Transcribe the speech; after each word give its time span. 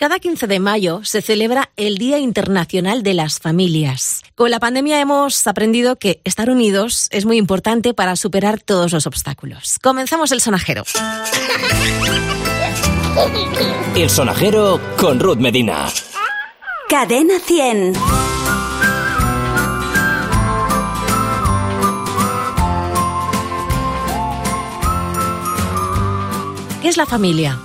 Cada 0.00 0.18
15 0.18 0.46
de 0.46 0.60
mayo 0.60 1.02
se 1.04 1.20
celebra 1.20 1.72
el 1.76 1.98
Día 1.98 2.18
Internacional 2.18 3.02
de 3.02 3.12
las 3.12 3.38
Familias. 3.38 4.22
Con 4.34 4.50
la 4.50 4.58
pandemia 4.58 4.98
hemos 4.98 5.46
aprendido 5.46 5.96
que 5.96 6.22
estar 6.24 6.48
unidos 6.48 7.08
es 7.10 7.26
muy 7.26 7.36
importante 7.36 7.92
para 7.92 8.16
superar 8.16 8.62
todos 8.62 8.92
los 8.92 9.06
obstáculos. 9.06 9.78
Comenzamos 9.82 10.32
el 10.32 10.40
sonajero. 10.40 10.84
El 13.94 14.08
sonajero 14.08 14.80
con 14.96 15.20
Ruth 15.20 15.36
Medina. 15.36 15.88
Cadena 16.88 17.38
100. 17.38 17.92
¿Qué 26.80 26.88
es 26.88 26.96
la 26.96 27.04
familia? 27.04 27.58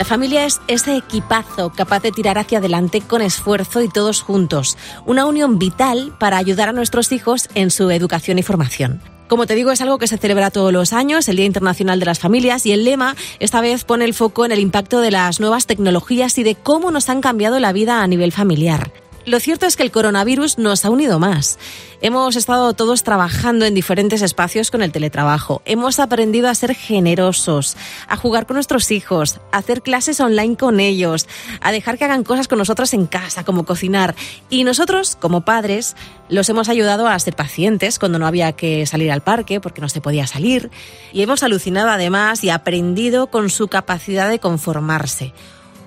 La 0.00 0.06
familia 0.06 0.46
es 0.46 0.62
ese 0.66 0.96
equipazo 0.96 1.74
capaz 1.76 2.00
de 2.00 2.10
tirar 2.10 2.38
hacia 2.38 2.56
adelante 2.56 3.02
con 3.02 3.20
esfuerzo 3.20 3.82
y 3.82 3.88
todos 3.90 4.22
juntos, 4.22 4.78
una 5.04 5.26
unión 5.26 5.58
vital 5.58 6.16
para 6.18 6.38
ayudar 6.38 6.70
a 6.70 6.72
nuestros 6.72 7.12
hijos 7.12 7.50
en 7.54 7.70
su 7.70 7.90
educación 7.90 8.38
y 8.38 8.42
formación. 8.42 9.02
Como 9.28 9.46
te 9.46 9.54
digo, 9.54 9.72
es 9.72 9.82
algo 9.82 9.98
que 9.98 10.06
se 10.06 10.16
celebra 10.16 10.50
todos 10.50 10.72
los 10.72 10.94
años, 10.94 11.28
el 11.28 11.36
Día 11.36 11.44
Internacional 11.44 12.00
de 12.00 12.06
las 12.06 12.18
Familias, 12.18 12.64
y 12.64 12.72
el 12.72 12.86
lema 12.86 13.14
esta 13.40 13.60
vez 13.60 13.84
pone 13.84 14.06
el 14.06 14.14
foco 14.14 14.46
en 14.46 14.52
el 14.52 14.60
impacto 14.60 15.02
de 15.02 15.10
las 15.10 15.38
nuevas 15.38 15.66
tecnologías 15.66 16.38
y 16.38 16.44
de 16.44 16.54
cómo 16.54 16.90
nos 16.90 17.10
han 17.10 17.20
cambiado 17.20 17.60
la 17.60 17.74
vida 17.74 18.02
a 18.02 18.06
nivel 18.06 18.32
familiar. 18.32 18.90
Lo 19.26 19.38
cierto 19.38 19.66
es 19.66 19.76
que 19.76 19.82
el 19.82 19.90
coronavirus 19.90 20.56
nos 20.56 20.84
ha 20.86 20.90
unido 20.90 21.18
más. 21.18 21.58
Hemos 22.00 22.36
estado 22.36 22.72
todos 22.72 23.02
trabajando 23.02 23.66
en 23.66 23.74
diferentes 23.74 24.22
espacios 24.22 24.70
con 24.70 24.80
el 24.80 24.92
teletrabajo. 24.92 25.60
Hemos 25.66 26.00
aprendido 26.00 26.48
a 26.48 26.54
ser 26.54 26.74
generosos, 26.74 27.76
a 28.08 28.16
jugar 28.16 28.46
con 28.46 28.54
nuestros 28.54 28.90
hijos, 28.90 29.38
a 29.52 29.58
hacer 29.58 29.82
clases 29.82 30.20
online 30.20 30.56
con 30.56 30.80
ellos, 30.80 31.28
a 31.60 31.70
dejar 31.70 31.98
que 31.98 32.06
hagan 32.06 32.24
cosas 32.24 32.48
con 32.48 32.58
nosotros 32.58 32.94
en 32.94 33.06
casa, 33.06 33.44
como 33.44 33.66
cocinar. 33.66 34.14
Y 34.48 34.64
nosotros, 34.64 35.16
como 35.20 35.42
padres, 35.42 35.96
los 36.30 36.48
hemos 36.48 36.70
ayudado 36.70 37.06
a 37.06 37.18
ser 37.18 37.36
pacientes 37.36 37.98
cuando 37.98 38.18
no 38.18 38.26
había 38.26 38.52
que 38.52 38.86
salir 38.86 39.12
al 39.12 39.20
parque 39.20 39.60
porque 39.60 39.82
no 39.82 39.90
se 39.90 40.00
podía 40.00 40.26
salir. 40.26 40.70
Y 41.12 41.20
hemos 41.20 41.42
alucinado 41.42 41.90
además 41.90 42.42
y 42.42 42.48
aprendido 42.48 43.26
con 43.26 43.50
su 43.50 43.68
capacidad 43.68 44.30
de 44.30 44.38
conformarse. 44.38 45.34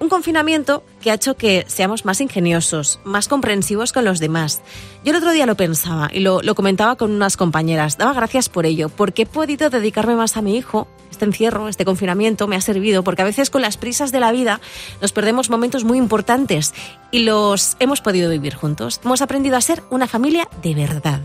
Un 0.04 0.10
confinamiento 0.10 0.84
que 1.02 1.12
ha 1.12 1.14
hecho 1.14 1.38
que 1.38 1.64
seamos 1.70 2.04
más 2.04 2.20
ingeniosos, 2.20 3.00
más 3.06 3.30
comprensivos 3.30 3.94
con 3.94 4.04
los 4.04 4.20
demás. 4.20 4.62
Yo 5.06 5.12
el 5.12 5.16
otro 5.16 5.32
día 5.32 5.46
lo 5.46 5.56
pensaba 5.56 6.10
y 6.12 6.20
lo, 6.20 6.42
comentaba 6.56 6.98
con 6.98 7.10
unas 7.14 7.38
compañeras. 7.38 7.98
Daba 7.98 8.12
gracias 8.12 8.50
por 8.50 8.66
ello, 8.66 8.90
porque 8.90 9.22
he 9.22 9.26
podido 9.26 9.70
dedicarme 9.70 10.18
más 10.18 10.36
a 10.36 10.42
mi 10.42 10.58
hijo. 10.58 10.90
Este 11.10 11.24
encierro, 11.24 11.70
este 11.70 11.86
confinamiento 11.86 12.50
me 12.50 12.58
ha 12.58 12.62
servido, 12.62 13.06
porque 13.06 13.22
a 13.22 13.26
veces 13.26 13.50
con 13.50 13.62
las 13.62 13.78
prisas 13.78 14.12
de 14.12 14.20
la 14.20 14.34
vida 14.34 14.60
nos 15.00 15.14
perdemos 15.14 15.50
momentos 15.50 15.86
muy 15.86 16.00
importantes 16.00 16.74
y 17.12 17.20
los 17.20 17.78
hemos 17.80 18.02
podido 18.02 18.30
vivir 18.30 18.56
juntos. 18.56 19.00
Hemos 19.06 19.22
aprendido 19.22 19.56
a 19.56 19.62
ser 19.62 19.84
una 19.90 20.08
familia 20.08 20.50
de 20.62 20.76
verdad. 20.76 21.22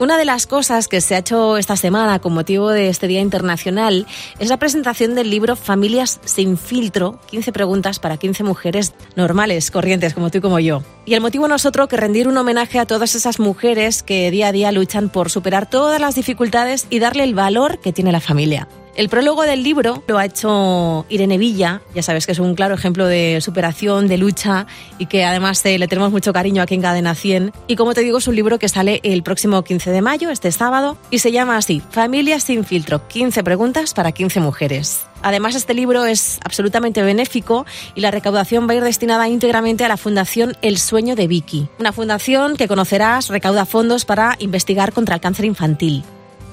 Una 0.00 0.18
de 0.18 0.24
las 0.24 0.48
cosas 0.48 0.88
que 0.88 1.00
se 1.00 1.14
ha 1.14 1.18
hecho 1.18 1.56
esta 1.56 1.76
semana 1.76 2.18
con 2.18 2.34
motivo 2.34 2.70
de 2.70 2.88
este 2.88 3.06
Día 3.06 3.20
Internacional 3.20 4.08
es 4.40 4.48
la 4.48 4.56
presentación 4.56 5.14
del 5.14 5.30
libro 5.30 5.54
Familias 5.54 6.20
sin 6.24 6.58
filtro, 6.58 7.20
15 7.30 7.52
preguntas 7.52 8.00
para 8.00 8.16
15 8.16 8.42
mujeres 8.42 8.92
normales, 9.14 9.70
corrientes 9.70 10.12
como 10.12 10.30
tú 10.30 10.38
y 10.38 10.40
como 10.40 10.58
yo. 10.58 10.82
Y 11.06 11.14
el 11.14 11.20
motivo 11.20 11.46
no 11.46 11.54
es 11.54 11.64
otro 11.64 11.86
que 11.86 11.96
rendir 11.96 12.26
un 12.26 12.36
homenaje 12.36 12.80
a 12.80 12.86
todas 12.86 13.14
esas 13.14 13.38
mujeres 13.38 14.02
que 14.02 14.32
día 14.32 14.48
a 14.48 14.52
día 14.52 14.72
luchan 14.72 15.10
por 15.10 15.30
superar 15.30 15.70
todas 15.70 16.00
las 16.00 16.16
dificultades 16.16 16.88
y 16.90 16.98
darle 16.98 17.22
el 17.22 17.34
valor 17.34 17.78
que 17.78 17.92
tiene 17.92 18.10
la 18.10 18.20
familia. 18.20 18.66
El 18.96 19.08
prólogo 19.08 19.42
del 19.42 19.64
libro 19.64 20.04
lo 20.06 20.18
ha 20.18 20.24
hecho 20.24 21.04
Irene 21.08 21.36
Villa, 21.36 21.82
ya 21.96 22.02
sabes 22.02 22.26
que 22.26 22.32
es 22.32 22.38
un 22.38 22.54
claro 22.54 22.76
ejemplo 22.76 23.06
de 23.06 23.40
superación, 23.40 24.06
de 24.06 24.18
lucha 24.18 24.68
y 24.98 25.06
que 25.06 25.24
además 25.24 25.66
eh, 25.66 25.80
le 25.80 25.88
tenemos 25.88 26.12
mucho 26.12 26.32
cariño 26.32 26.62
aquí 26.62 26.74
en 26.74 26.82
Cadena 26.82 27.16
100. 27.16 27.52
Y 27.66 27.74
como 27.74 27.92
te 27.94 28.02
digo, 28.02 28.18
es 28.18 28.28
un 28.28 28.36
libro 28.36 28.60
que 28.60 28.68
sale 28.68 29.00
el 29.02 29.24
próximo 29.24 29.64
15 29.64 29.90
de 29.90 30.00
mayo, 30.00 30.30
este 30.30 30.52
sábado, 30.52 30.96
y 31.10 31.18
se 31.18 31.32
llama 31.32 31.56
así, 31.56 31.82
Familias 31.90 32.44
sin 32.44 32.64
filtro, 32.64 33.08
15 33.08 33.42
preguntas 33.42 33.94
para 33.94 34.12
15 34.12 34.38
mujeres. 34.38 35.02
Además, 35.22 35.56
este 35.56 35.74
libro 35.74 36.04
es 36.04 36.38
absolutamente 36.44 37.02
benéfico 37.02 37.66
y 37.96 38.00
la 38.00 38.12
recaudación 38.12 38.68
va 38.68 38.74
a 38.74 38.76
ir 38.76 38.84
destinada 38.84 39.28
íntegramente 39.28 39.84
a 39.84 39.88
la 39.88 39.96
Fundación 39.96 40.56
El 40.62 40.78
Sueño 40.78 41.16
de 41.16 41.26
Vicky, 41.26 41.68
una 41.80 41.92
fundación 41.92 42.56
que 42.56 42.68
conocerás 42.68 43.28
recauda 43.28 43.66
fondos 43.66 44.04
para 44.04 44.36
investigar 44.38 44.92
contra 44.92 45.16
el 45.16 45.20
cáncer 45.20 45.46
infantil. 45.46 46.04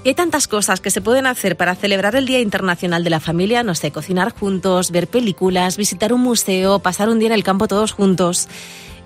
Y 0.03 0.09
hay 0.09 0.15
tantas 0.15 0.47
cosas 0.47 0.81
que 0.81 0.89
se 0.89 1.01
pueden 1.01 1.27
hacer 1.27 1.55
para 1.57 1.75
celebrar 1.75 2.15
el 2.15 2.25
Día 2.25 2.39
Internacional 2.39 3.03
de 3.03 3.11
la 3.11 3.19
Familia, 3.19 3.61
no 3.61 3.75
sé, 3.75 3.91
cocinar 3.91 4.33
juntos, 4.33 4.89
ver 4.89 5.07
películas, 5.07 5.77
visitar 5.77 6.11
un 6.11 6.21
museo, 6.21 6.79
pasar 6.79 7.07
un 7.07 7.19
día 7.19 7.27
en 7.27 7.33
el 7.33 7.43
campo 7.43 7.67
todos 7.67 7.91
juntos. 7.91 8.47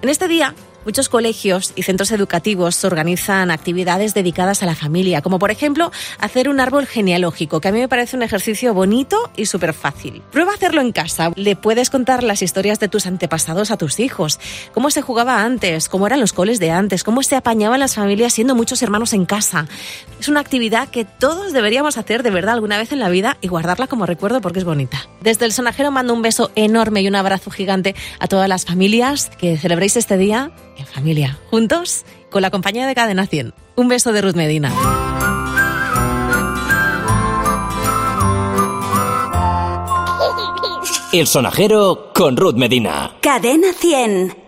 En 0.02 0.08
este 0.08 0.30
día 0.30 0.56
Muchos 0.86 1.10
colegios 1.10 1.74
y 1.76 1.82
centros 1.82 2.12
educativos 2.12 2.86
organizan 2.86 3.50
actividades 3.50 4.14
dedicadas 4.14 4.62
a 4.62 4.68
la 4.68 4.76
familia, 4.76 5.24
como 5.24 5.40
por 5.40 5.50
ejemplo 5.50 5.92
hacer 6.20 6.48
un 6.48 6.60
árbol 6.60 6.86
genealógico, 6.86 7.60
que 7.60 7.70
a 7.70 7.72
mí 7.72 7.80
me 7.80 7.88
parece 7.88 8.16
un 8.16 8.22
ejercicio 8.22 8.72
bonito 8.76 9.32
y 9.36 9.48
súper 9.48 9.74
fácil. 9.74 10.22
Prueba 10.32 10.54
hacerlo 10.54 10.82
en 10.82 10.92
casa. 10.92 11.32
Le 11.36 11.56
puedes 11.56 11.90
contar 11.90 12.24
las 12.24 12.44
historias 12.44 12.80
de 12.80 12.88
tus 12.88 13.08
antepasados 13.08 13.72
a 13.72 13.78
tus 13.78 14.00
hijos, 14.00 14.40
cómo 14.76 14.92
se 14.92 15.02
jugaba 15.02 15.42
antes, 15.42 15.90
cómo 15.90 16.06
eran 16.06 16.20
los 16.20 16.34
coles 16.34 16.60
de 16.60 16.70
antes, 16.70 17.04
cómo 17.04 17.24
se 17.24 17.36
apañaban 17.36 17.80
las 17.80 17.96
familias 17.96 18.34
siendo 18.34 18.54
muchos 18.54 18.84
hermanos 18.84 19.14
en 19.14 19.26
casa. 19.26 19.68
Es 20.20 20.28
una 20.28 20.40
actividad 20.40 20.90
que 20.90 21.04
todos 21.04 21.52
deberíamos 21.52 21.98
hacer 21.98 22.22
de 22.22 22.30
verdad 22.30 22.54
alguna 22.54 22.78
vez 22.78 22.92
en 22.92 23.00
la 23.00 23.10
vida 23.10 23.38
y 23.42 23.48
guardarla 23.48 23.88
como 23.88 24.06
recuerdo 24.06 24.40
porque 24.40 24.60
es 24.60 24.66
bonita. 24.66 25.10
Desde 25.22 25.46
el 25.46 25.52
sonajero 25.52 25.90
mando 25.90 26.14
un 26.14 26.22
beso 26.22 26.52
enorme 26.54 27.02
y 27.02 27.08
un 27.08 27.16
abrazo 27.16 27.50
gigante 27.50 27.96
a 28.20 28.28
todas 28.28 28.48
las 28.48 28.66
familias 28.66 29.32
que 29.40 29.58
celebréis 29.58 29.98
este 29.98 30.18
día 30.18 30.52
en 30.78 30.86
familia, 30.86 31.40
juntos, 31.50 32.06
con 32.30 32.42
la 32.42 32.52
compañía 32.52 32.88
de 32.88 32.96
Cadena 32.96 33.28
100. 33.28 33.54
Un 33.76 33.88
beso 33.88 34.12
de 34.14 34.22
Ruth 34.22 34.36
Medina. 34.36 34.74
El 41.12 41.28
sonajero 41.28 42.12
con 42.14 42.36
Ruth 42.36 42.56
Medina. 42.56 43.18
Cadena 43.22 43.72
100. 43.72 44.45